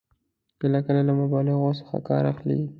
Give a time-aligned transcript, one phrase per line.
[0.61, 2.59] کله کله له مبالغو څخه کار اخلي.